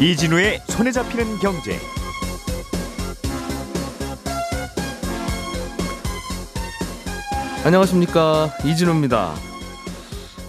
[0.00, 1.76] 이진우의 손에 잡히는 경제.
[7.64, 9.34] 안녕하십니까 이진우입니다.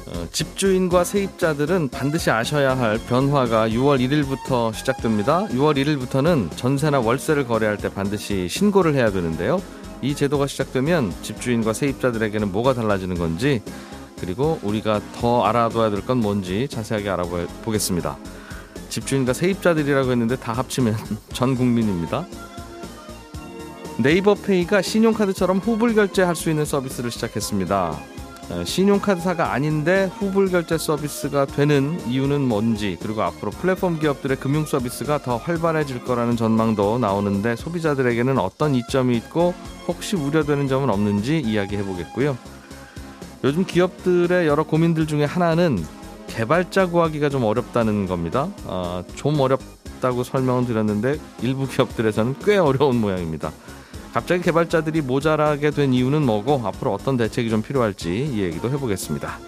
[0.07, 5.48] 어, 집주인과 세입자들은 반드시 아셔야 할 변화가 6월 1일부터 시작됩니다.
[5.48, 9.60] 6월 1일부터는 전세나 월세를 거래할 때 반드시 신고를 해야 되는데요.
[10.02, 13.62] 이 제도가 시작되면 집주인과 세입자들에게는 뭐가 달라지는 건지
[14.20, 18.18] 그리고 우리가 더 알아둬야 될 건 뭔지 자세하게 알아보겠습니다.
[18.90, 20.96] 집주인과 세입자들이라고 했는데 다 합치면
[21.34, 22.26] 전 국민입니다.
[24.00, 28.00] 네이버페이가 신용카드처럼 후불 결제할 수 있는 서비스를 시작했습니다.
[28.50, 35.20] 어, 신용카드사가 아닌데 후불 결제 서비스가 되는 이유는 뭔지 그리고 앞으로 플랫폼 기업들의 금융 서비스가
[35.20, 39.54] 더 활발해질 거라는 전망도 나오는데 소비자들에게는 어떤 이점이 있고
[39.88, 42.38] 혹시 우려되는 점은 없는지 이야기해 보겠고요.
[43.44, 45.78] 요즘 기업들의 여러 고민들 중에 하나는
[46.28, 48.50] 개발자 구하기가 좀 어렵다는 겁니다.
[48.66, 53.52] 어, 좀 어렵다고 설명을 드렸는데 일부 기업들에서는 꽤 어려운 모양입니다.
[54.14, 59.40] 갑자기 개발자들이 모자라게 된 이유는 뭐고 앞으로 어떤 대책이 좀 필요할지 이 얘기도 해보겠습니다.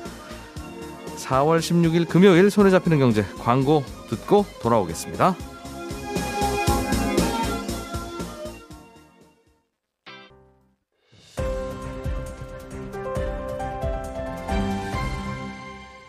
[1.17, 5.35] 4월 16일 금요일 손에 잡히는 경제 광고 듣고 돌아오겠습니다.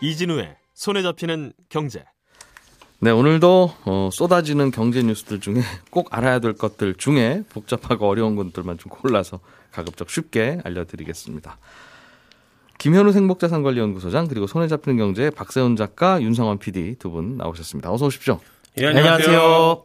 [0.01, 2.03] 이진우의 손에 잡히는 경제.
[3.03, 5.55] 네, 오늘도 어, 쏟아지는 경제 뉴스들 중에
[5.91, 9.41] 꼭 알아야 될 것들 중에 복잡하고 어려운 것들만 좀 골라서
[9.73, 11.57] 가급적 쉽게 알려드리겠습니다.
[12.77, 17.91] 김현우 생복자산관리연구소장 그리고 손에 잡히는 경제 박세훈 작가 윤성원 PD 두 분 나오셨습니다.
[17.91, 18.39] 어서 오십시오.
[18.79, 19.83] 예, 안녕하세요.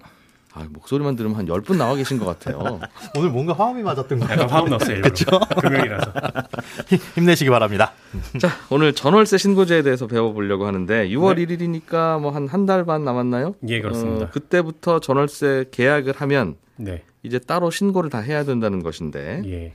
[0.58, 2.80] 아, 목소리만 들으면 한 10분 나와 계신 것 같아요.
[3.16, 4.42] 오늘 뭔가 화음이 맞았던 것 같아요.
[4.44, 5.00] 약간 화음 넣었어요.
[5.02, 5.26] 그렇죠.
[5.60, 6.12] 금요일이라서.
[7.14, 7.92] 힘내시기 바랍니다.
[8.40, 11.46] 자, 오늘 전월세 신고제에 대해서 배워보려고 하는데 6월 네.
[11.46, 13.54] 1일이니까 뭐 한 한 달 반 남았나요?
[13.68, 14.26] 예, 그렇습니다.
[14.26, 17.02] 어, 그때부터 전월세 계약을 하면 네.
[17.22, 19.74] 이제 따로 신고를 다 해야 된다는 것인데 예.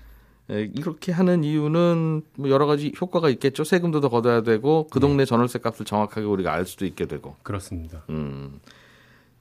[0.53, 3.63] 에, 이렇게 하는 이유는 뭐 여러 가지 효과가 있겠죠.
[3.63, 7.35] 세금도 더 걷어야 되고 그 동네 전월세 값을 정확하게 우리가 알 수도 있게 되고.
[7.43, 8.03] 그렇습니다.
[8.09, 8.59] 음.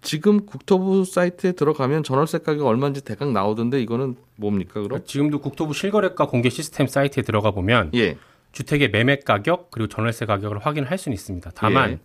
[0.02, 4.88] 지금 국토부 사이트에 들어가면 전월세 가격 얼마인지 대강 나오던데 이거는 뭡니까 그럼?
[4.88, 8.18] 그러니까 지금도 국토부 실거래가 공개 시스템 사이트에 들어가 보면 예.
[8.50, 11.52] 주택의 매매 가격 그리고 전월세 가격을 확인할 수는 있습니다.
[11.54, 11.98] 다만 예.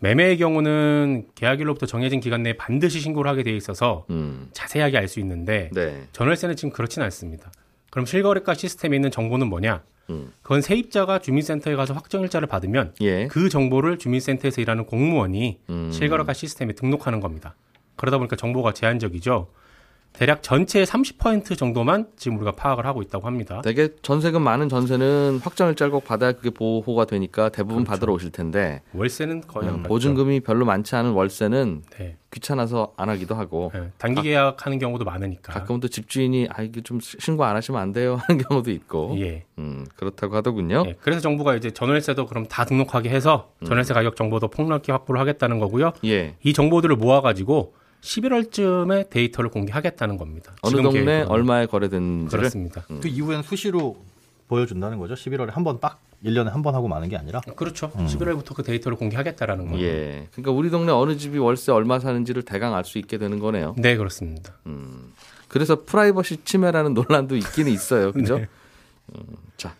[0.00, 4.48] 매매의 경우는 계약일로부터 정해진 기간 내에 반드시 신고를 하게 돼 있어서 음.
[4.52, 6.06] 자세하게 알 수 있는데 네.
[6.12, 7.52] 전월세는 지금 그렇지는 않습니다.
[7.90, 9.82] 그럼 실거래가 시스템에 있는 정보는 뭐냐?
[10.10, 10.32] 음.
[10.42, 13.26] 그건 세입자가 주민센터에 가서 확정일자를 받으면 예.
[13.28, 15.90] 그 정보를 주민센터에서 일하는 공무원이 음.
[15.92, 17.54] 실거래가 시스템에 등록하는 겁니다.
[17.96, 19.48] 그러다 보니까 정보가 제한적이죠.
[20.14, 23.60] 대략 전체의 30% 정도만 지금 우리가 파악을 하고 있다고 합니다.
[23.64, 27.90] 되게 전세금 많은 전세는 확정일자를 꼭 받아야 그게 보호가 되니까 대부분 그렇죠.
[27.90, 29.82] 받으러 오실 텐데 월세는 거의 안 음.
[29.82, 32.16] 보증금이 별로 많지 않은 월세는 네.
[32.30, 35.52] 귀찮아서 안 하기도 하고 네, 단기 계약하는 경우도 많으니까.
[35.52, 39.44] 가끔은 또 집주인이 아 이게 좀 신고 안 하시면 안 돼요 하는 경우도 있고 예.
[39.58, 40.84] 음, 그렇다고 하더군요.
[40.86, 40.94] 예.
[41.00, 43.66] 그래서 정부가 이제 전월세도 그럼 다 등록하게 해서 음.
[43.66, 45.92] 전월세 가격 정보도 폭넓게 확보를 하겠다는 거고요.
[46.04, 46.36] 예.
[46.44, 47.74] 이 정보들을 모아가지고
[48.04, 50.52] 11월쯤에 데이터를 공개하겠다는 겁니다.
[50.62, 51.30] 어느 지금 동네 계획으로는.
[51.32, 52.82] 얼마에 거래된지를 그렇습니다.
[53.00, 53.96] 그 이후엔 수시로
[54.48, 55.14] 보여준다는 거죠.
[55.14, 57.40] 11월에 한번딱 1년에 한 번 하고 마는 게 아니라.
[57.56, 57.90] 그렇죠.
[57.92, 59.78] 11월부터 그 데이터를 공개하겠다라는 거예요.
[59.78, 59.82] 음.
[59.82, 60.28] 예.
[60.32, 63.74] 그러니까 우리 동네 어느 집이 월세 얼마 사는지를 대강 알 수 있게 되는 거네요.
[63.78, 64.52] 네, 그렇습니다.
[65.48, 68.12] 그래서 프라이버시 침해라는 논란도 있기는 있어요.
[68.12, 68.36] 그죠?
[68.38, 68.48] 네.
[69.16, 69.20] 음,
[69.56, 69.74] 자,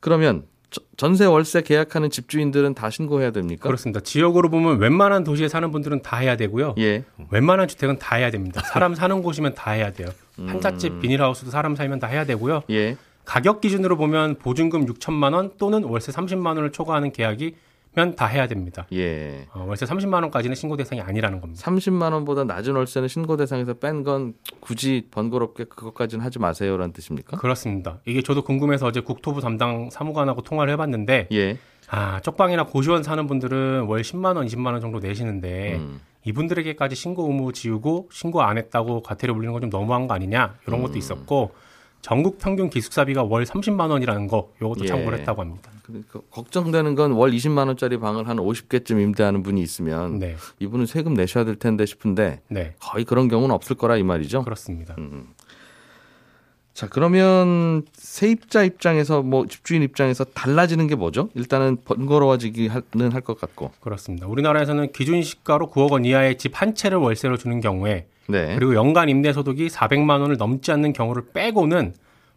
[0.00, 0.48] 그러면 저-
[0.96, 3.62] 전세 월세 계약하는 집주인들은 다 신고해야 됩니까?
[3.62, 4.00] 그렇습니다.
[4.00, 6.74] 지역으로 보면 웬만한 도시에 사는 분들은 다 해야 되고요.
[6.78, 7.04] 예.
[7.30, 8.60] 웬만한 주택은 다 해야 됩니다.
[8.72, 10.08] 사람 사는 곳이면 다 해야 돼요.
[10.38, 10.48] 음.
[10.48, 12.62] 한자집 비닐하우스도 사람 살면 다 해야 되고요.
[12.70, 12.96] 예.
[13.24, 17.54] 가격 기준으로 보면 보증금 6천만 원 또는 월세 30만 원을 초과하는 계약이
[17.98, 18.86] 면다 해야 됩니다.
[18.92, 19.46] 예.
[19.52, 21.62] 어, 월세 30만 원까지는 신고 대상이 아니라는 겁니다.
[21.64, 27.36] 30만 원보다 낮은 월세는 신고 대상에서 뺀 건 굳이 번거롭게 그것까지는 하지 마세요라는 뜻입니까?
[27.38, 27.98] 그렇습니다.
[28.06, 31.58] 이게 저도 궁금해서 어제 국토부 담당 사무관하고 통화를 해봤는데 예.
[31.90, 36.00] 아 쪽방이나 고시원 사는 분들은 월 10만 원, 20만 원 정도 내시는데 음.
[36.24, 40.80] 이분들에게까지 신고 의무 지우고 신고 안 했다고 과태료 물리는 건 좀 너무한 거 아니냐 이런
[40.80, 40.86] 음.
[40.86, 41.52] 것도 있었고
[42.00, 44.88] 전국 평균 기숙사비가 월 30만 원이라는 거 요것도 예.
[44.88, 45.70] 참고를 했다고 합니다.
[45.82, 51.14] 그러니까 걱정되는 건 월 20만 원짜리 방을 한 50개쯤 임대하는 분이 있으면 네, 이분은 세금
[51.14, 54.42] 내셔야 될 텐데 싶은데 네 거의 그런 경우는 없을 거라 이 말이죠.
[54.44, 54.94] 그렇습니다.
[54.98, 55.28] 음.
[56.78, 61.28] 자, 그러면 세입자 입장에서 뭐 집주인 입장에서 달라지는 게 뭐죠?
[61.34, 63.72] 일단은 번거로워지기는 할 것 같고.
[63.80, 64.28] 그렇습니다.
[64.28, 68.54] 우리나라에서는 기준 시가로 9억 원 이하의 집 한 채를 월세로 주는 경우에 네.
[68.54, 71.94] 그리고 연간 임대 소득이 400만 원을 넘지 않는 경우를 빼고는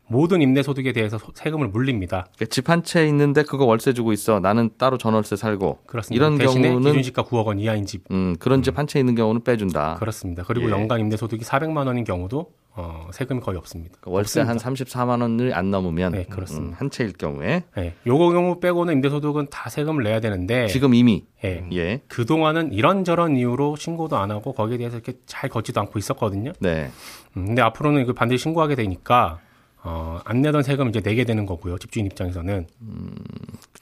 [0.07, 2.25] 모든 임대 소득에 대해서 소- 세금을 물립니다.
[2.49, 4.39] 집한 채 있는데 그거 월세 주고 있어.
[4.39, 5.81] 나는 따로 전월세 살고.
[5.85, 6.25] 그렇습니다.
[6.25, 9.97] 이런 경우는 기준 시가 9억 원 이하인 집 음, 그런 집한 채 있는 경우는 빼준다.
[9.99, 10.43] 그렇습니다.
[10.47, 10.71] 그리고 예.
[10.71, 13.97] 연간 임대 소득이 400만 원인 경우도 어, 세금이 거의 없습니다.
[14.00, 14.85] 그러니까 월세 한 없습니다.
[14.85, 16.73] 34만 원을 안 넘으면 네, 그렇습니다.
[16.73, 21.25] 음, 한 채일 경우에 네, 요거 경우 빼고는 임대소득은 다 세금을 내야 되는데 지금 이미
[21.44, 22.01] 예, 예.
[22.07, 26.53] 그 동안은 이런저런 이유로 신고도 안 하고 거기에 대해서 이렇게 잘 걷지도 않고 있었거든요.
[26.59, 26.89] 네.
[27.35, 29.39] 음, 근데 앞으로는 이거 반드시 신고하게 되니까
[29.83, 31.77] 어, 안 내던 세금 이제 내게 되는 거고요.
[31.79, 32.67] 집주인 입장에서는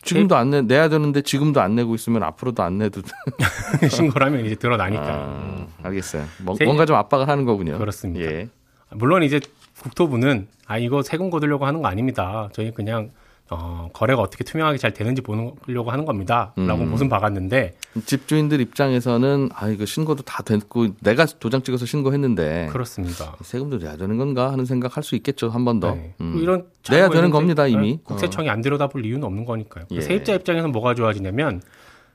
[0.01, 3.01] 지금도 안 내, 내야 되는데 지금도 안 내고 있으면 앞으로도 안 내도
[3.89, 5.03] 신고를 하면 이제 드러나니까.
[5.05, 6.23] 아, 알겠어요.
[6.43, 7.77] 뭐, 세- 뭔가 좀 압박을 하는 거군요.
[7.77, 8.25] 그렇습니다.
[8.31, 8.49] 예.
[8.91, 9.39] 물론 이제
[9.81, 12.49] 국토부는 아 이거 세금 거두려고 하는 거 아닙니다.
[12.53, 13.11] 저희 그냥
[13.51, 16.53] 어, 거래가 어떻게 투명하게 잘 되는지 보려고 하는 겁니다.
[16.55, 16.91] 라고 음.
[16.91, 17.75] 무슨 박았는데
[18.05, 23.35] 집주인들 입장에서는 아 이거 신고도 다 됐고 내가 도장 찍어서 신고했는데 그렇습니다.
[23.41, 25.95] 세금도 내야 되는 건가 하는 생각 할 수 있겠죠 한 번 더.
[25.95, 26.13] 네.
[26.21, 26.37] 음.
[26.39, 27.93] 이런 내야 되는 겁니다, 이미.
[27.93, 29.85] 네, 국세청이 안 들여다 볼 이유는 없는 거니까요.
[29.91, 30.01] 예.
[30.01, 31.61] 세입자 입장에서는 뭐가 좋아지냐면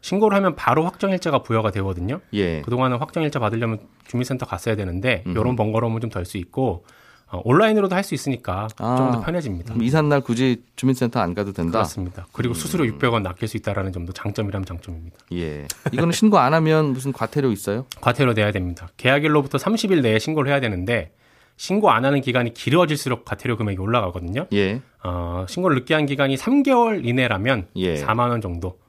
[0.04, 2.20] 신고를 하면 바로 확정일자가 부여가 되거든요.
[2.34, 2.60] 예.
[2.60, 5.32] 그동안은 확정일자 받으려면 주민센터 갔어야 되는데 음.
[5.32, 6.84] 이런 번거로움은 좀 덜 수 있고
[7.30, 8.96] 어, 온라인으로도 할 수 있으니까 아.
[8.98, 9.74] 좀더 편해집니다.
[9.80, 11.72] 이삿날 굳이 주민센터 안 가도 된다.
[11.72, 12.26] 그렇습니다.
[12.32, 15.16] 그리고 수수료 600원 아낄 수 있다라는 점도 장점이라면 장점입니다.
[15.32, 15.66] 예.
[15.90, 17.86] 이거는 신고 안 하면 무슨 과태료 있어요?
[18.02, 18.88] 과태료 내야 됩니다.
[18.98, 21.12] 계약일로부터 30일 내에 신고를 해야 되는데
[21.56, 24.48] 신고 안 하는 기간이 길어질수록 과태료 금액이 올라가거든요.
[24.52, 24.82] 예.
[25.02, 27.94] 어, 신고를 늦게 한 기간이 3개월 이내라면 예.
[28.04, 28.83] 4만 원 정도.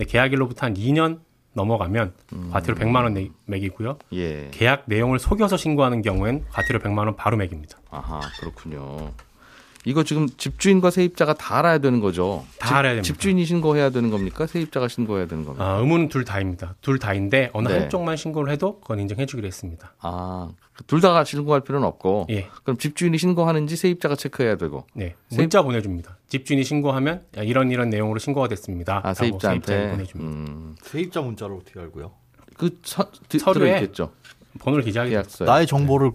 [0.00, 1.20] 근데 계약일로부터 한 2년
[1.52, 2.48] 넘어가면 음.
[2.52, 3.98] 과태료 100만 원 내- 매기고요.
[4.14, 4.48] 예.
[4.50, 7.78] 계약 내용을 속여서 신고하는 경우엔 과태료 100만 원 바로 매깁니다.
[7.90, 9.10] 아하, 그렇군요.
[9.86, 12.44] 이거 지금 집주인과 세입자가 다 알아야 되는 거죠.
[12.58, 13.06] 다 집- 알아야 됩니다.
[13.06, 14.46] 집주인이 신고해야 되는 겁니까?
[14.46, 15.64] 세입자가 신고해야 되는 겁니까?
[15.64, 16.74] 아, 의무는 둘 다입니다.
[16.82, 17.78] 둘 다인데 어느 네.
[17.78, 19.94] 한쪽만 신고를 해도 그건 인정해 주기로 했습니다.
[20.00, 20.50] 아,
[20.86, 22.26] 둘다 신고할 필요는 없고.
[22.30, 22.48] 예.
[22.62, 24.86] 그럼 집주인이 신고하는지 세입자가 체크해야 되고.
[24.92, 25.14] 네.
[25.30, 26.18] 세입- 문자 보내 줍니다.
[26.28, 29.00] 집주인이 신고하면 야, 이런 이런 내용으로 신고가 됐습니다.
[29.02, 29.66] 아, 세입자한테.
[29.66, 30.30] 세입자에 보내 줍니다.
[30.30, 32.12] 음, 세입자 문자를 어떻게 알고요?
[32.58, 34.12] 그 서, 드, 서류에 들어있겠죠.
[34.58, 34.84] 번호를.
[34.92, 35.46] 계약서에.
[35.46, 36.10] 나의 정보를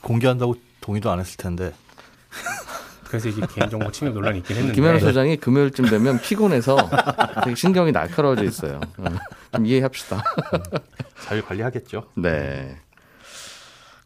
[0.00, 1.72] 공개한다고 동의도 안 했을 텐데.
[3.12, 6.78] 그래서 이게 개인정보 침해 논란이 있긴 했는데 김현우 소장이 금요일쯤 되면 피곤해서
[7.44, 8.80] 되게 신경이 날카로워져 있어요.
[8.96, 9.04] 어,
[9.54, 10.24] 좀 이해합시다.
[11.20, 12.04] 잘 관리하겠죠.
[12.14, 12.78] 네.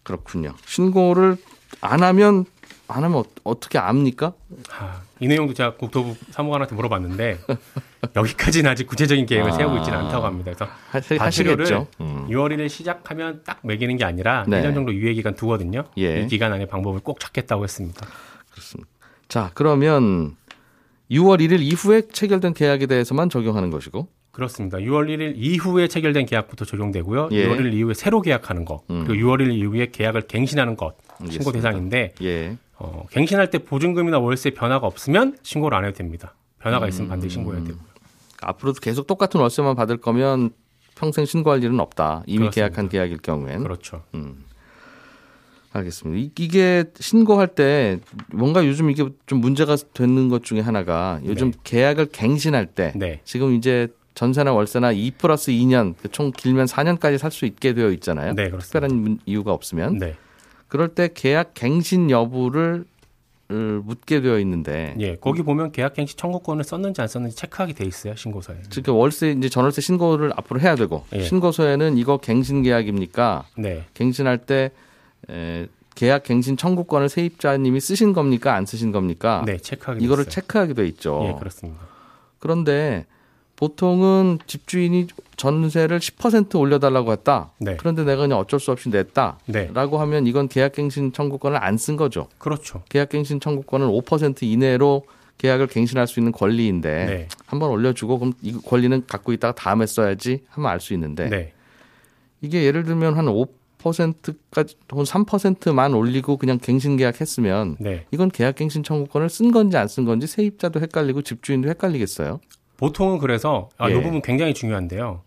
[0.02, 0.54] 그렇군요.
[0.64, 1.36] 신고를
[1.80, 2.46] 안 하면
[2.88, 4.32] 안 하면 어, 떻게 압니까?
[4.72, 7.38] 아, 이 내용도 제가 국토부 사무관한테 물어봤는데
[8.16, 9.54] 여기까지는 아직 구체적인 계획을 아.
[9.54, 10.50] 세우고 있지는 않다고 합니다.
[10.52, 11.86] 그래서 하, 과태료를 하시겠죠.
[12.00, 12.26] 음.
[12.28, 14.62] 6월 1일 시작하면 딱 매기는 게 아니라 네.
[14.62, 15.84] 1년 정도 유예 기간 두거든요.
[15.96, 16.22] 예.
[16.22, 18.04] 이 기간 안에 방법을 꼭 찾겠다고 했습니다.
[19.28, 20.36] 자, 그러면
[21.10, 24.08] 6월 1일 이후에 체결된 계약에 대해서만 적용하는 것이고.
[24.32, 24.78] 그렇습니다.
[24.78, 27.28] 6월 1일 이후에 체결된 계약부터 적용되고요.
[27.32, 27.48] 예.
[27.48, 29.04] 6월 1일 이후에 새로 계약하는 것, 음.
[29.06, 31.52] 그리고 6월 1일 이후에 계약을 갱신하는 것 신고 알겠습니다.
[31.52, 32.56] 대상인데 예.
[32.78, 36.34] 어, 갱신할 때 보증금이나 월세 변화가 없으면 신고를 안 해도 됩니다.
[36.58, 37.80] 변화가 있으면 반드시 신고해야 되고요.
[38.42, 40.50] 앞으로도 계속 똑같은 월세만 받을 거면
[40.94, 42.22] 평생 신고할 일은 없다.
[42.26, 42.54] 이미 그렇습니다.
[42.54, 43.62] 계약한 계약일 경우엔.
[43.62, 44.02] 그렇죠.
[45.78, 46.18] 알겠습니다.
[46.20, 47.98] 이- 이게 신고할 때
[48.32, 53.20] 뭔가 요즘 이게 좀 문제가 되는 것 중에 하나가 요즘 계약을 갱신할 때 네.
[53.24, 58.32] 지금 이제 전세나 월세나 2 플러스 2년 총 길면 4년까지 살 수 있게 되어 있잖아요.
[58.34, 58.50] 네.
[58.50, 60.14] 특별한 문- 이유가 없으면 네.
[60.68, 62.84] 그럴 때 계약 갱신 여부를
[63.48, 67.84] 을 묻게 되어 있는데 예, 거기 보면 계약 갱신 청구권을 썼는지 안 썼는지 체크하게 돼
[67.84, 68.56] 있어요 신고서에.
[68.70, 71.22] 즉 월세 이제 전월세 신고를 앞으로 해야 되고 예.
[71.22, 73.44] 신고서에는 이거 갱신 계약입니까?
[73.56, 74.72] 네, 갱신할 때
[75.30, 78.54] 에, 계약 갱신 청구권을 세입자님이 쓰신 겁니까?
[78.54, 79.42] 안 쓰신 겁니까?
[79.46, 80.30] 네 체크하게 돼 이거를 있어요.
[80.30, 81.24] 체크하게 돼 있죠.
[81.28, 81.80] 예, 그렇습니다.
[82.38, 83.06] 그런데
[83.56, 85.06] 보통은 집주인이
[85.38, 87.52] 전세를 10% 올려달라고 했다.
[87.58, 89.38] 네, 그런데 내가 그냥 어쩔 수 없이 냈다.
[89.46, 92.28] 네, 라고 하면 이건 계약갱신 청구권을 안 쓴 거죠.
[92.38, 92.82] 그렇죠.
[92.90, 95.06] 계약갱신 청구권은 5% 이내로
[95.38, 100.42] 계약을 갱신할 수 있는 권리인데 네, 한번 올려주고 그럼 이 권리는 갖고 있다가 다음에 써야지
[100.50, 101.52] 하면 알 수 있는데 네,
[102.42, 103.48] 이게 예를 들면 한 5%
[104.50, 108.06] 까지 혹은 3%만 올리고 그냥 갱신 계약했으면 네.
[108.10, 112.40] 이건 계약 갱신 청구권을 쓴 건지 안 쓴 건지 세입자도 헷갈리고 집주인도 헷갈리겠어요.
[112.76, 114.02] 보통은 그래서 아, 이 예.
[114.02, 115.22] 부분 굉장히 중요한데요.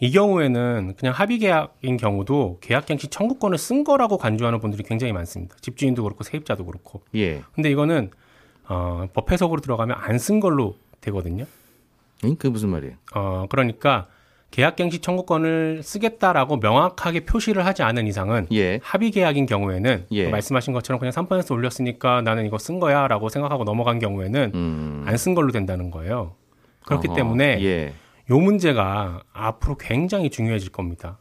[0.00, 5.56] 이 경우에는 그냥 합의 계약인 경우도 계약 갱신 청구권을 쓴 거라고 간주하는 분들이 굉장히 많습니다.
[5.60, 7.02] 집주인도 그렇고 세입자도 그렇고.
[7.16, 7.42] 예.
[7.54, 8.10] 근데 이거는
[8.68, 11.44] 어, 법 해석으로 들어가면 안 쓴 걸로 되거든요.
[12.24, 12.36] 응?
[12.36, 12.94] 그게 무슨 말이에요?
[13.14, 14.06] 어, 그러니까
[14.50, 18.80] 계약갱신 청구권을 쓰겠다라고 명확하게 표시를 하지 않은 이상은 예.
[18.82, 20.24] 합의 계약인 경우에는 예.
[20.24, 25.04] 그 말씀하신 것처럼 그냥 3% 올렸으니까 나는 이거 쓴 거야라고 생각하고 넘어간 경우에는 음.
[25.06, 26.34] 안쓴 걸로 된다는 거예요.
[26.86, 27.16] 그렇기 어허.
[27.16, 27.92] 때문에 예.
[28.30, 31.18] 요 문제가 앞으로 굉장히 중요해질 겁니다.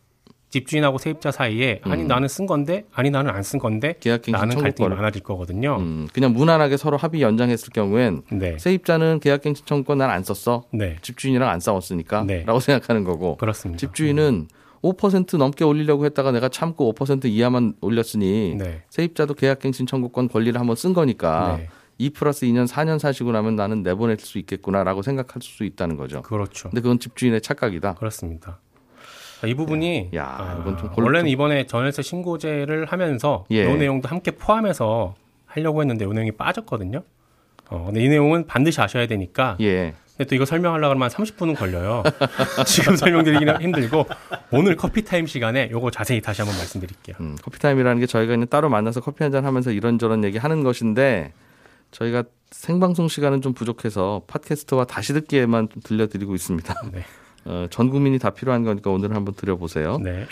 [0.49, 4.89] 집주인하고 세입자 사이에 아니 나는 쓴 건데 아니 나는 안 쓴 건데 계약갱신 나는 갈등이.
[4.89, 5.77] 많아질 거거든요.
[5.79, 8.57] 음, 그냥 무난하게 서로 합의 연장했을 경우엔 네.
[8.57, 10.63] 세입자는 계약갱신 청구권 난 안 썼어.
[10.71, 10.95] 네.
[11.01, 12.43] 집주인이랑 안 싸웠으니까 네.
[12.45, 13.77] 라고 생각하는 거고 그렇습니다.
[13.79, 14.47] 집주인은
[14.83, 18.83] 5% 넘게 올리려고 했다가 내가 참고 5% 이하만 올렸으니 네.
[18.89, 21.67] 세입자도 계약갱신 청구권 권리를 한번 쓴 거니까 네.
[21.97, 26.21] 2 플러스 2년 4년 사시고 나면 나는 내보낼 수 있겠구나라고 생각할 수 있다는 거죠.
[26.21, 26.69] 그렇죠.
[26.69, 27.95] 근데 그건 집주인의 착각이다.
[27.95, 28.59] 그렇습니다.
[29.45, 33.71] 이 부분이 야, 아, 이건 좀 골- 원래는 이번에 전월세 신고제를 하면서 예.
[33.71, 35.15] 이 내용도 함께 포함해서
[35.45, 37.03] 하려고 했는데 이 내용이 빠졌거든요.
[37.69, 39.93] 어, 근데 이 내용은 반드시 아셔야 되니까 예.
[40.17, 42.01] 근데 또 이거 설명하려고 하면 한 30분은 걸려요.
[42.65, 44.07] 지금 설명드리기는 힘들고
[44.51, 47.15] 오늘 커피 타임 시간에 요거 자세히 다시 한번 말씀드릴게요.
[47.19, 50.63] 음, 커피 타임이라는 게 저희가 그냥 따로 만나서 커피 한 잔 하면서 이런저런 얘기 하는
[50.63, 51.33] 것인데
[51.91, 56.73] 저희가 생방송 시간은 좀 부족해서 팟캐스트와 다시 듣기에만 좀 들려드리고 있습니다.
[56.93, 57.03] 네.
[57.47, 59.97] 어, 전 국민이 다 필요한 거니까 오늘 한번 들어보세요.
[59.99, 60.25] 네.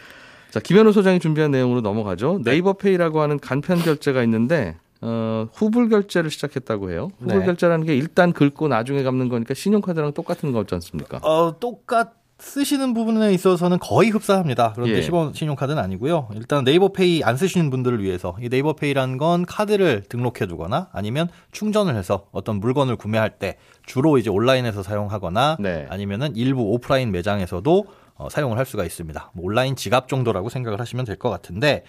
[0.51, 2.41] 자, 김현우 소장이 준비한 내용으로 넘어가죠.
[2.43, 7.11] 네이버 페이라고 하는 간편 결제가 있는데 어, 후불 결제를 시작했다고 해요.
[7.19, 7.45] 후불 네.
[7.45, 11.17] 결제라는 게 일단 긁고 나중에 갚는 거니까 신용카드랑 똑같은 거지 않습니까?
[11.23, 14.73] 어, 똑같 쓰시는 부분에 있어서는 거의 흡사합니다.
[14.73, 15.01] 그런데 예.
[15.01, 16.27] 시범 신용카드는 아니고요.
[16.35, 22.27] 일단 네이버페이 안 쓰시는 분들을 위해서 이 네이버페이라는 건 카드를 등록해 두거나 아니면 충전을 해서
[22.31, 25.85] 어떤 물건을 구매할 때 주로 이제 온라인에서 사용하거나 네.
[25.89, 27.85] 아니면은 일부 오프라인 매장에서도
[28.17, 29.31] 어, 사용을 할 수가 있습니다.
[29.33, 31.83] 뭐 온라인 지갑 정도라고 생각을 하시면 될 것 같은데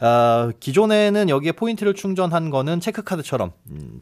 [0.00, 4.00] 어, 기존에는 여기에 포인트를 충전한 거는 체크카드처럼 음,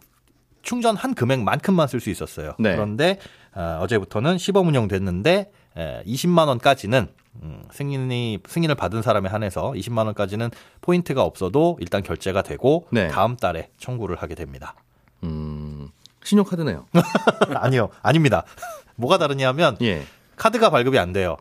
[0.62, 2.54] 충전한 금액만큼만 쓸 수 있었어요.
[2.60, 2.74] 네.
[2.76, 3.18] 그런데
[3.54, 7.08] 어, 어제부터는 시범 운영됐는데 에, 20만 원까지는
[7.42, 10.50] 음, 승인이 승인을 받은 사람에 한해서 20만 원까지는
[10.80, 13.08] 포인트가 없어도 일단 결제가 되고 네.
[13.08, 14.74] 다음 달에 청구를 하게 됩니다.
[15.22, 15.88] 음,
[16.24, 16.86] 신용카드네요.
[17.54, 18.44] 아니요, 아닙니다.
[18.96, 20.02] 뭐가 다르냐면 예.
[20.36, 21.36] 카드가 발급이 안 돼요.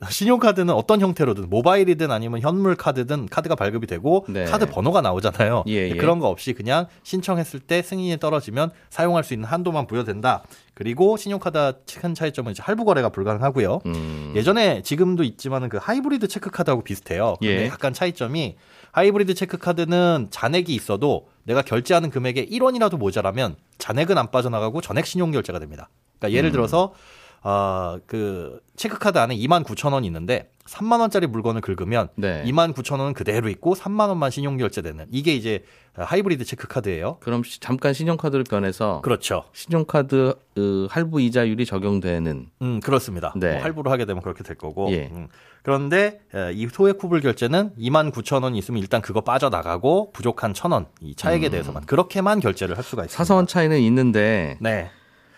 [0.10, 4.44] 신용카드는 어떤 형태로든 모바일이든 아니면 현물 카드든 카드가 발급이 되고 네.
[4.44, 5.64] 카드 번호가 나오잖아요.
[5.66, 5.94] 예, 예.
[5.96, 10.44] 그런 거 없이 그냥 신청했을 때 승인이 떨어지면 사용할 수 있는 한도만 부여된다.
[10.74, 13.80] 그리고 신용카드 큰 차이점은 이제 할부 거래가 불가능하고요.
[13.86, 17.34] 음, 예전에 지금도 있지만은 그 하이브리드 체크카드하고 비슷해요.
[17.40, 17.66] 근데 예.
[17.66, 18.56] 약간 차이점이
[18.92, 25.58] 하이브리드 체크카드는 잔액이 있어도 내가 결제하는 금액의 1원이라도 모자라면 잔액은 안 빠져나가고 전액 신용 결제가
[25.58, 25.88] 됩니다.
[26.18, 26.38] 그러니까 음.
[26.38, 26.92] 예를 들어서
[27.42, 32.42] 어, 그 체크카드 안에 2만 9천 원이 있는데 3만 원짜리 물건을 긁으면 네.
[32.44, 35.64] 2만 9천 원은 그대로 있고 3만 원만 신용 결제되는 이게 이제
[35.94, 37.18] 하이브리드 체크카드예요.
[37.20, 39.44] 그럼 시- 잠깐 신용카드로 변해서 그렇죠.
[39.54, 43.32] 신용카드 어, 할부 이자율이 적용되는 음, 그렇습니다.
[43.36, 43.54] 네.
[43.54, 44.90] 뭐 할부를 하게 되면 그렇게 될 거고.
[44.92, 45.08] 예.
[45.12, 45.28] 음.
[45.62, 50.72] 그런데 에, 이 소액 후불 결제는 2만 9천 원이 있으면 일단 그거 빠져나가고 부족한 천
[50.72, 53.14] 원, 이 차액에 대해서만 그렇게만 결제를 할 수가 있습니다.
[53.14, 53.16] 음.
[53.16, 54.90] 사소한 차이는 있는데 네.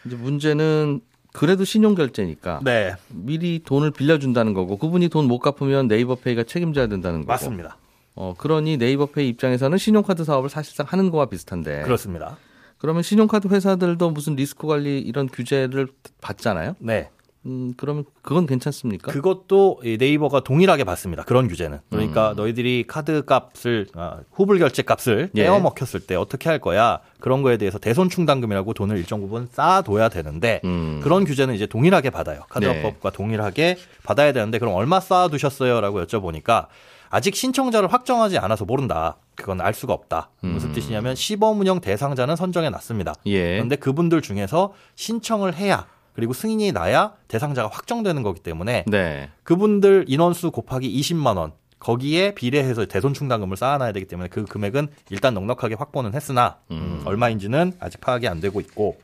[0.04, 1.00] 이제 문제는
[1.32, 2.94] 그래도 신용 결제니까 네.
[3.08, 7.28] 미리 돈을 빌려준다는 거고 그분이 돈 못 갚으면 네이버페이가 책임져야 된다는 거고.
[7.32, 7.76] 맞습니다.
[8.16, 11.82] 어, 그러니 네이버페이 입장에서는 신용카드 사업을 사실상 하는 거와 비슷한데.
[11.82, 12.36] 그렇습니다.
[12.78, 15.88] 그러면 신용카드 회사들도 무슨 리스크 관리 이런 규제를
[16.20, 16.74] 받잖아요.
[16.80, 17.10] 네.
[17.46, 19.10] 음, 그러면 그건 괜찮습니까?
[19.10, 21.24] 그것도 이 네이버가 동일하게 받습니다.
[21.24, 21.78] 그런 규제는.
[21.88, 25.44] 그러니까 너희들이 카드 값을 아, 후불 결제 값을 예.
[25.44, 27.00] 떼어 먹혔을 때 어떻게 할 거야?
[27.18, 31.00] 그런 거에 대해서 대손 충당금이라고 돈을 일정 부분 쌓아둬야 되는데 음.
[31.02, 32.40] 그런 규제는 이제 동일하게 받아요.
[32.40, 32.44] 네.
[32.48, 36.66] 카드업법과 동일하게 받아야 되는데 그럼 얼마 쌓아두셨어요?라고 여쭤보니까
[37.08, 39.16] 아직 신청자를 확정하지 않아서 모른다.
[39.34, 40.30] 그건 알 수가 없다.
[40.40, 43.14] 무슨 뜻이냐면 시범 운영 대상자는 선정해 놨습니다.
[43.26, 43.54] 예.
[43.54, 49.30] 그런데 그분들 중에서 신청을 해야 그리고 승인이 나야 대상자가 확정되는 거기 때문에 네.
[49.44, 55.34] 그분들 인원수 곱하기 20만 원 거기에 비례해서 대손 충당금을 쌓아놔야 되기 때문에 그 금액은 일단
[55.34, 58.98] 넉넉하게 확보는 했으나 음, 얼마인지는 아직 파악이 안 되고 있고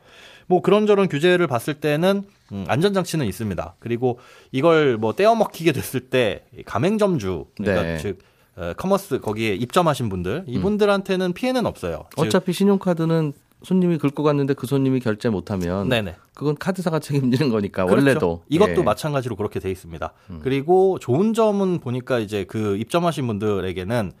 [0.45, 3.75] 뭐 그런저런 규제를 봤을 때는 음, 안전장치는 있습니다.
[3.79, 4.19] 그리고
[4.51, 7.97] 이걸 뭐 떼어먹히게 됐을 때 가맹점주 그러니까 네.
[7.97, 8.19] 즉
[8.55, 12.05] 어, commerce 거기에 입점하신 분들 이분들한테는 피해는 없어요.
[12.15, 13.33] 즉, 어차피 신용카드는
[13.63, 16.15] 손님이 긁고 갔는데 그 손님이 결제 못하면 네네.
[16.35, 18.05] 그건 카드사가 책임지는 거니까 그렇죠.
[18.05, 18.75] 원래도 이것도 예.
[18.77, 18.85] 음.
[18.85, 20.13] 마찬가지로 그렇게 돼 있습니다.
[20.43, 24.11] 그리고 좋은 점은 보니까 이제 그 입점하신 분들에게는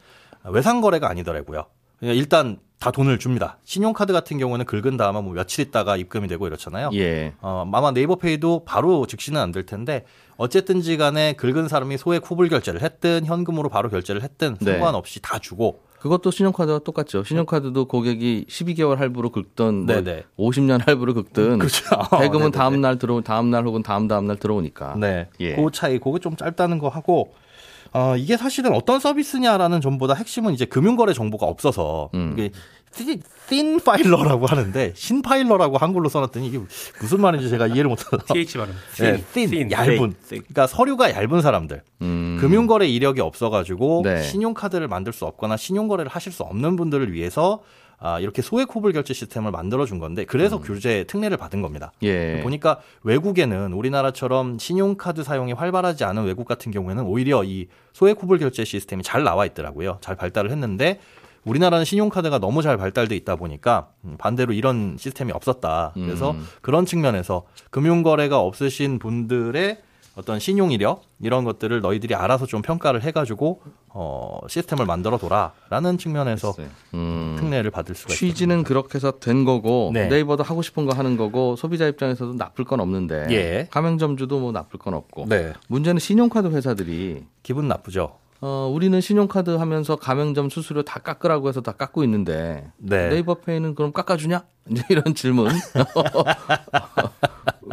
[0.45, 1.65] 외상 거래가 아니더라고요.
[1.99, 3.57] 그냥 일단 다 돈을 줍니다.
[3.63, 6.91] 신용카드 같은 경우는 긁은 다음에 뭐 며칠 있다가 입금이 되고 이렇잖아요.
[6.93, 7.33] 예.
[7.41, 10.05] 어, 아마 네이버페이도 바로 즉시는 안 될 텐데
[10.37, 14.73] 어쨌든지 간에 긁은 사람이 소액 후불 결제를 했든 현금으로 바로 결제를 했든 네.
[14.73, 17.23] 상관없이 다 주고 그것도 신용카드와 똑같죠.
[17.23, 20.23] 신용카드도 고객이 12개월 할부로 긁던 뭐 네네.
[20.37, 21.85] 50년 할부로 긁든 그렇죠.
[22.19, 22.51] 대금은 네네네.
[22.51, 24.95] 다음 날 들어 다음 날 혹은 다음 다음 날 들어오니까.
[24.95, 25.29] 네.
[25.39, 25.55] 예.
[25.55, 27.33] 그 차이, 그게 좀 짧다는 거 하고,
[27.93, 32.33] 어, 이게 사실은 어떤 서비스냐라는 점보다 핵심은 이제 금융거래 정보가 없어서 음.
[32.33, 32.51] 이게
[33.47, 36.59] thin filer라고 하는데 thin filer라고 한글로 써놨더니 이게
[36.99, 38.33] 무슨 말인지 제가 이해를 못하다.
[38.33, 38.73] TH 발음.
[38.99, 40.15] 네, thin, 얇은.
[40.27, 41.83] 그러니까 서류가 얇은 사람들.
[42.01, 42.37] 음.
[42.41, 44.23] 금융거래 이력이 없어가지고 네.
[44.23, 47.61] 신용카드를 만들 수 없거나 신용거래를 하실 수 없는 분들을 위해서
[47.99, 51.91] 아, 이렇게 소액 후불 결제 시스템을 만들어 준 건데 그래서 규제 특례를 받은 겁니다.
[52.03, 52.05] 음.
[52.07, 52.39] 예.
[52.43, 58.63] 보니까 외국에는 우리나라처럼 신용카드 사용이 활발하지 않은 외국 같은 경우에는 오히려 이 소액 후불 결제
[58.63, 59.97] 시스템이 잘 나와 있더라고요.
[60.01, 60.99] 잘 발달을 했는데
[61.43, 65.93] 우리나라는 신용카드가 너무 잘 발달돼 있다 보니까 음, 반대로 이런 시스템이 없었다.
[65.95, 66.45] 그래서 음.
[66.61, 69.77] 그런 측면에서 금융거래가 없으신 분들의
[70.17, 76.53] 어떤 신용 이력 이런 것들을 너희들이 알아서 좀 평가를 해가지고 어, 시스템을 만들어 둬라라는 측면에서
[76.53, 76.69] 글쎄.
[76.95, 77.35] 음.
[77.37, 78.33] 특례를 받을 수가 있습니다.
[78.35, 80.07] 취지는 그렇게 해서 된 거고 네.
[80.07, 83.67] 네이버도 하고 싶은 거 하는 거고 소비자 입장에서도 나쁠 건 없는데 예.
[83.69, 88.17] 가맹점주도 뭐 나쁠 건 없고 네 문제는 신용카드 회사들이 기분 나쁘죠.
[88.41, 93.09] 어, 우리는 신용카드 하면서 가맹점 수수료 다 깎으라고 해서 다 깎고 있는데 네.
[93.09, 94.43] 네이버페이는 그럼 깎아주냐?
[94.69, 95.51] 이제 이런 질문.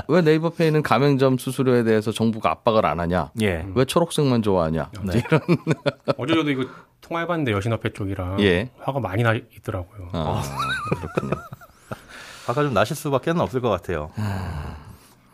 [0.08, 3.30] 왜 네이버페이는 가맹점 수수료에 대해서 정부가 압박을 안 하냐?
[3.40, 3.66] 예.
[3.75, 4.90] 왜 초록색만 좋아하냐?
[5.02, 5.23] 네.
[6.18, 6.66] 어제 저도 이거
[7.00, 8.70] 통화해봤는데 여신협회 쪽이랑 예.
[8.80, 10.11] 화가 많이 나 있더라고요.
[10.12, 10.42] 아,
[10.96, 11.34] 그렇군요.
[12.46, 14.11] 화가 좀 나실 수밖에 없을 것 같아요.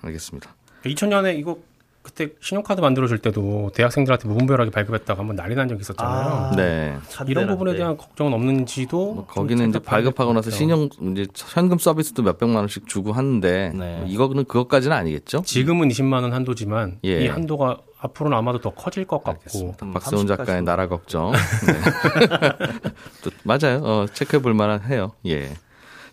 [0.02, 0.50] 알겠습니다.
[0.84, 1.58] 2000년에 이거
[2.02, 6.52] 그때 신용카드 만들어줄 때도 대학생들한테 무분별하게 발급했다가 한번 난리 난 적이 있었잖아요.
[6.56, 6.96] 네.
[7.26, 12.38] 이런 부분에 대한 걱정은 없는지도 뭐좀 거기는 이제 발급하고 나서 신용 이제 현금 서비스도 몇
[12.38, 13.98] 백만 원씩 주고 하는데 네.
[13.98, 15.42] 뭐 이거는 그것까지는 아니겠죠?
[15.44, 17.24] 지금은 20만 원 한도지만 예.
[17.24, 19.74] 이 한도가 앞으로는 아마도 더 커질 것 같고.
[19.82, 20.62] 음, 박세훈 30 작가의.
[20.62, 21.32] 나라 걱정.
[21.66, 22.52] 네.
[23.22, 23.82] 또 맞아요.
[23.82, 25.12] 어, 체크해 볼 만해요.
[25.26, 25.50] 예.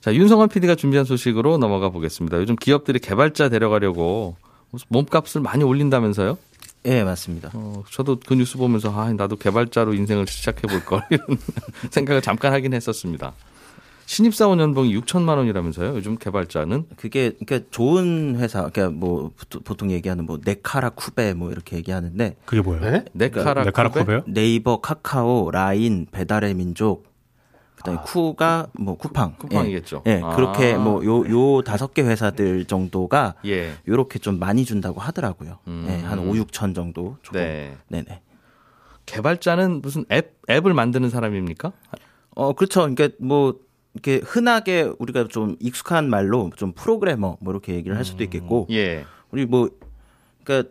[0.01, 2.37] 자, 윤성환 PD가 준비한 소식으로 넘어가 보겠습니다.
[2.37, 4.35] 요즘 기업들이 개발자 데려가려고
[4.89, 6.37] 몸값을 많이 올린다면서요?
[6.85, 7.51] 예, 맞습니다.
[7.53, 11.37] 어, 저도 그 뉴스 보면서 아, 나도 개발자로 인생을 시작해 볼 걸 이런
[11.89, 13.33] 생각을 잠깐 하긴 했었습니다.
[14.05, 15.95] 신입사원 연봉이 6천만 원이라면서요?
[15.95, 19.31] 요즘 개발자는 그게 그러니까 좋은 회사, 그러니까 뭐
[19.61, 23.03] 보통- 얘기하는 뭐 네카라 쿠베 뭐 이렇게 얘기하는데 그게 뭐예요?
[23.11, 24.21] 네카라 네카라코베요?
[24.27, 27.05] 네이버, 카카오, 라인, 배달의 민족,
[27.77, 30.03] 그다음에 쿠가 뭐 쿠팡, 쿠팡이겠죠.
[30.07, 30.35] 예, 예, 아.
[30.35, 33.73] 그렇게 뭐 요 요 다섯 개 회사들 정도가 예.
[33.87, 35.59] 요렇게 좀 많이 준다고 하더라고요.
[35.67, 35.85] 음.
[35.89, 37.17] 예, 한 5, 6천 정도.
[37.21, 37.39] 조금.
[37.41, 37.77] 네.
[37.87, 38.21] 네네.
[39.05, 41.71] 개발자는 무슨 앱 앱을 만드는 사람입니까?
[42.35, 42.81] 어, 그렇죠.
[42.81, 43.55] 그러니까 뭐
[43.93, 49.05] 이렇게 흔하게 우리가 좀 익숙한 말로 좀 프로그래머 뭐 이렇게 얘기를 할 수도 있겠고 예.
[49.31, 49.69] 우리 뭐
[50.43, 50.69] 그러니까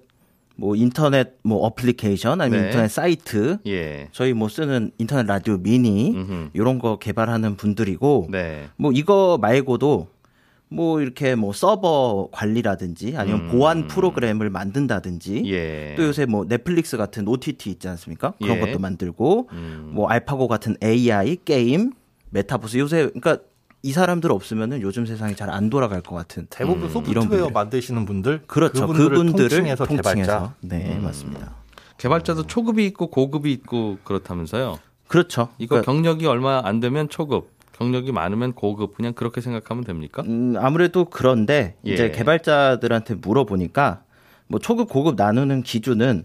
[0.57, 2.67] 뭐 인터넷 뭐 어플리케이션 아니면 네.
[2.69, 4.09] 인터넷 사이트 예.
[4.13, 6.51] 저희 뭐 쓰는 인터넷 라디오 미니 음흠.
[6.55, 8.69] 이런 거 개발하는 분들이고 네.
[8.77, 10.09] 뭐 이거 말고도
[10.69, 13.49] 뭐 이렇게 뭐 서버 관리라든지 아니면 음.
[13.51, 15.95] 보안 프로그램을 만든다든지 예.
[15.97, 18.33] 또 요새 뭐 넷플릭스 같은 OTT 있지 않습니까?
[18.41, 18.61] 그런 예.
[18.61, 19.91] 것도 만들고 음.
[19.93, 21.93] 뭐 알파고 같은 AI 게임,
[22.31, 23.39] 메타버스 요새 그러니까
[23.87, 27.51] 이 사람들 없으면은 요즘 세상이 잘 안 돌아갈 것 같은 대부분 이런 소프트웨어.
[27.51, 28.81] 만드시는 분들 그렇죠.
[28.81, 30.13] 그분들을, 그분들을 통칭해서 개발자.
[30.13, 31.55] 통칭해서 네 맞습니다.
[31.97, 34.79] 개발자도 초급이 있고 고급이 있고 그렇다면서요.
[35.07, 35.51] 그렇죠.
[35.59, 40.23] 이거 그러니까, 경력이 얼마 안 되면 초급, 경력이 많으면 고급 그냥 그렇게 생각하면 됩니까?
[40.27, 41.93] 음, 아무래도 그런데 예.
[41.93, 44.03] 이제 개발자들한테 물어보니까
[44.49, 46.25] 뭐 초급 고급 나누는 기준은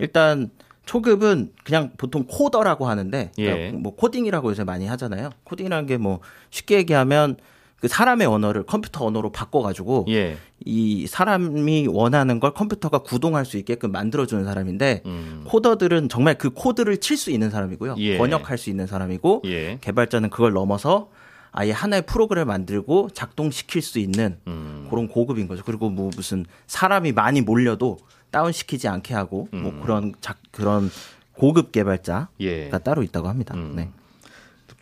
[0.00, 0.50] 일단
[0.86, 3.70] 초급은 그냥 보통 coder라고 하는데 예.
[3.70, 5.30] 뭐 코딩이라고 요새 많이 하잖아요.
[5.44, 6.20] 코딩이라는 게 뭐
[6.50, 7.36] 쉽게 얘기하면
[7.80, 10.36] 그 사람의 언어를 컴퓨터 언어로 바꿔가지고 예.
[10.64, 15.44] 이 사람이 원하는 걸 컴퓨터가 구동할 수 있게끔 만들어주는 사람인데 음.
[15.46, 17.96] coder들은 정말 그 코드를 칠 수 있는 사람이고요.
[17.98, 18.16] 예.
[18.18, 19.78] 번역할 수 있는 사람이고 예.
[19.80, 21.08] 개발자는 그걸 넘어서
[21.58, 24.86] 아예 하나의 프로그램을 만들고 작동시킬 수 있는 음.
[24.90, 25.64] 그런 고급인 거죠.
[25.64, 27.96] 그리고 뭐 무슨 사람이 많이 몰려도
[28.30, 29.62] 다운시키지 않게 하고 음.
[29.62, 30.90] 뭐 그런 작 그런
[31.32, 32.70] 고급 개발자가 예.
[32.84, 33.54] 따로 있다고 합니다.
[33.54, 33.72] 음.
[33.74, 33.90] 네.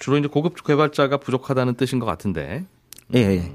[0.01, 2.65] 주로 이제 고급 개발자가 부족하다는 뜻인 것 같은데
[3.15, 3.53] 예, 예.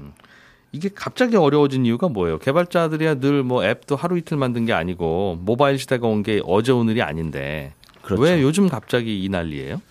[0.72, 2.38] 이게 갑자기 어려워진 이유가 뭐예요?
[2.38, 7.02] 개발자들이야 늘 뭐 앱도 하루 이틀 만든 게 아니고 모바일 시대가 온 게 어제 오늘이
[7.02, 8.22] 아닌데 그렇죠.
[8.22, 9.82] 왜 요즘 갑자기 이 난리예요?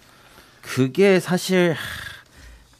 [0.61, 1.77] 그게 사실 하,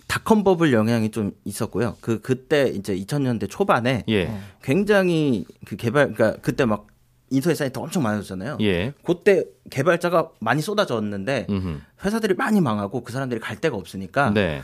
[0.10, 1.96] 닷컴 버블 영향이 좀 있었고요.
[2.02, 4.34] 그 그때 이제 2000년대 초반에 예.
[4.64, 6.88] 굉장히 그 개발 그러니까 그때 막
[7.30, 8.58] 인터넷 사이트 엄청 많아졌잖아요.
[8.62, 8.92] 예.
[9.04, 11.78] 그때 개발자가 많이 쏟아졌는데 음흠.
[12.04, 14.64] 회사들이 많이 망하고 그 사람들이 갈 데가 없으니까 네.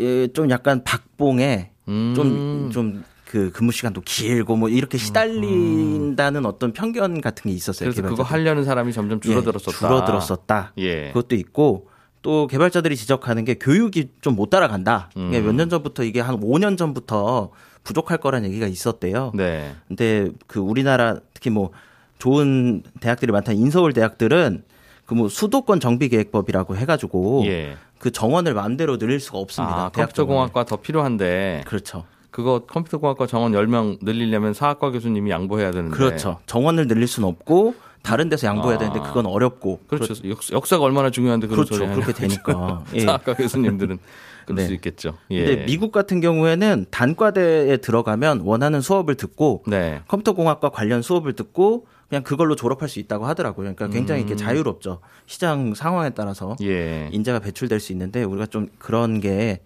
[0.00, 2.14] 예, 좀 약간 박봉에 음.
[2.16, 7.90] 좀좀그 근무 시간도 길고 뭐 이렇게 시달린다는 어떤 편견 같은 게 있었어요.
[7.90, 8.32] 그래서 그거 개발자들.
[8.32, 9.76] 하려는 사람이 점점 줄어들었었다.
[9.76, 10.72] 예, 줄어들었었다.
[10.78, 11.08] 예.
[11.08, 11.90] 그것도 있고
[12.22, 15.10] 또 개발자들이 지적하는 게 교육이 좀 못 따라간다.
[15.16, 15.30] 음.
[15.30, 17.50] 몇년 전부터 이게 한 5년 전부터
[17.84, 19.32] 부족할 거란 얘기가 있었대요.
[19.34, 19.74] 네.
[19.88, 21.70] 근데 그 우리나라 특히 뭐
[22.18, 24.64] 좋은 대학들이 많다는 인서울 대학들은
[25.06, 27.76] 그 뭐 수도권 정비 계획법이라고 해 가지고 예.
[27.98, 29.74] 그 정원을 마음대로 늘릴 수가 없습니다.
[29.74, 30.26] 아, 대학 컴퓨터.
[30.26, 32.04] 공학과 더 필요한데 그렇죠.
[32.30, 35.96] 그거 컴퓨터 공학과 정원 10명 늘리려면 사학과 교수님이 양보해야 되는데.
[35.96, 36.40] 그렇죠.
[36.44, 38.78] 정원을 늘릴 수는 없고 다른 데서 양보해야 아.
[38.78, 40.14] 되는데 그건 어렵고 그렇죠.
[40.28, 41.84] 역, 사가 얼마나 중요한데 그런 그렇죠.
[41.84, 42.84] 소리 그렇게 되니까.
[42.94, 43.00] 예.
[43.06, 43.98] 사학과 교수님들은
[44.46, 44.66] 그럴 네.
[44.66, 45.18] 수 있겠죠.
[45.30, 45.44] 예.
[45.44, 50.00] 근데 미국 같은 경우에는 단과대에 들어가면 원하는 수업을 듣고 네.
[50.08, 53.74] 컴퓨터 공학과 관련 수업을 듣고 그냥 그걸로 졸업할 수 있다고 하더라고요.
[53.74, 55.00] 그러니까 굉장히 이렇게 자유롭죠.
[55.26, 56.66] 시장 상황에 따라서 음.
[56.66, 57.08] 예.
[57.12, 59.60] 인재가 배출될 수 있는데 우리가 좀 그런 게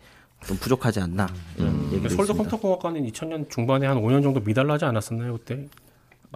[0.46, 1.90] 좀 부족하지 않나 이런 음.
[1.92, 2.34] 얘기도 서울대 있습니다.
[2.34, 5.66] 컴퓨터 공학과는 2000년 중반에 한 5년 정도 미달나지 않았었나요 그때?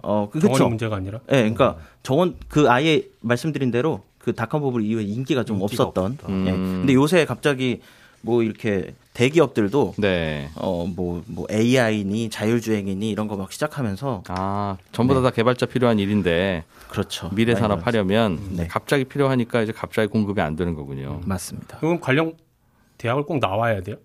[0.03, 0.69] 어, 그- 정원의 그렇죠.
[0.69, 1.19] 문제가 아니라.
[1.31, 6.17] 예, 그러니까 정원 그 아예 말씀드린 대로 그 닷컴 버블 이후에 인기가 좀 인기가 없었던.
[6.29, 6.33] 예.
[6.51, 6.77] 음.
[6.81, 7.81] 근데 요새 갑자기
[8.21, 10.49] 뭐 이렇게 대기업들도 네.
[10.55, 17.29] 어뭐뭐 AI니 자율주행이니 이런 거 막 시작하면서 아, 전부 다, 다 개발자 필요한 일인데 그렇죠.
[17.33, 18.67] 미래 산업 하려면 네.
[18.67, 21.21] 갑자기 필요하니까 이제 갑자기 공급이 안 되는 거군요.
[21.25, 21.77] 맞습니다.
[21.79, 22.33] 그럼 관련
[22.97, 23.95] 대학을 꼭 나와야 돼요?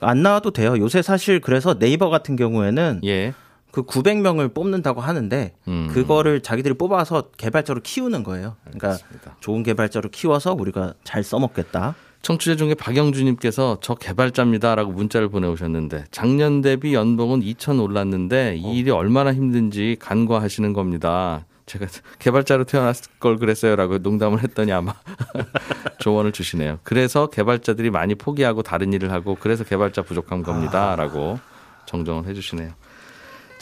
[0.00, 0.76] 안 나와도 돼요.
[0.78, 3.32] 요새 사실 그래서 네이버 같은 경우에는 예.
[3.74, 5.88] 그 900명을 뽑는다고 하는데 음.
[5.90, 8.54] 그거를 자기들이 뽑아서 개발자로 키우는 거예요.
[8.62, 9.36] 그러니까 알겠습니다.
[9.40, 11.96] 좋은 개발자로 키워서 우리가 잘 써먹겠다.
[12.22, 19.34] 청취자 중에 박영주님께서 저 개발자입니다라고 문자를 보내오셨는데 작년 대비 연봉은 2천 올랐는데 이 일이 얼마나
[19.34, 21.44] 힘든지 간과하시는 겁니다.
[21.66, 21.86] 제가
[22.20, 24.94] 개발자로 태어났을 걸 그랬어요라고 농담을 했더니 아마
[25.98, 26.78] 조언을 주시네요.
[26.84, 31.40] 그래서 개발자들이 많이 포기하고 다른 일을 하고 그래서 개발자 부족한 겁니다라고
[31.86, 32.70] 정정을 해주시네요.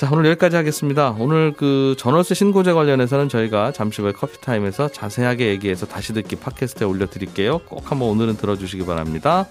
[0.03, 1.15] 자 오늘 여기까지 하겠습니다.
[1.17, 7.59] 오늘 그 전월세 신고제 관련해서는 저희가 잠시 후에 커피타임에서 자세하게 얘기해서 다시 듣기 팟캐스트에 올려드릴게요.
[7.59, 9.47] 꼭 한번 오늘은 들어주시기 바랍니다.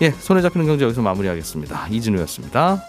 [0.00, 1.88] 예, 손에 잡히는 경제 여기서 마무리하겠습니다.
[1.88, 2.80] 이진우였습니다.